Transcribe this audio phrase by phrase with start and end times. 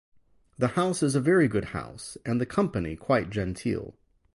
[0.57, 3.93] The house is a very good house, and the company quite genteel.